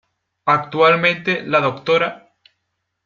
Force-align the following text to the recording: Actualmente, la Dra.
Actualmente, 0.45 1.43
la 1.45 1.59
Dra. 1.59 2.33